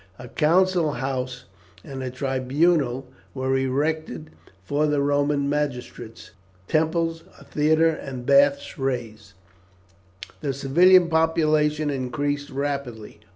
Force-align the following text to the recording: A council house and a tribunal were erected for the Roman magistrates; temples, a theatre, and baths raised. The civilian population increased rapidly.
A 0.17 0.27
council 0.27 0.93
house 0.93 1.45
and 1.83 2.01
a 2.01 2.09
tribunal 2.09 3.07
were 3.35 3.55
erected 3.55 4.31
for 4.63 4.87
the 4.87 4.99
Roman 4.99 5.47
magistrates; 5.47 6.31
temples, 6.67 7.23
a 7.39 7.43
theatre, 7.43 7.89
and 7.91 8.25
baths 8.25 8.79
raised. 8.79 9.33
The 10.39 10.53
civilian 10.53 11.07
population 11.07 11.91
increased 11.91 12.49
rapidly. 12.49 13.19